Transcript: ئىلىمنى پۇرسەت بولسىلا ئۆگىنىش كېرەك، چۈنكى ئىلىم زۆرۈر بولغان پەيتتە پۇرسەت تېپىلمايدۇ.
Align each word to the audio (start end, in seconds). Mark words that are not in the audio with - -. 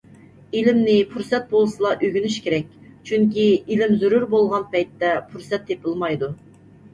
ئىلىمنى 0.59 0.93
پۇرسەت 1.09 1.43
بولسىلا 1.51 1.91
ئۆگىنىش 2.07 2.37
كېرەك، 2.45 2.71
چۈنكى 3.11 3.45
ئىلىم 3.59 3.93
زۆرۈر 4.05 4.27
بولغان 4.33 4.67
پەيتتە 4.73 5.13
پۇرسەت 5.29 5.67
تېپىلمايدۇ. 5.69 6.33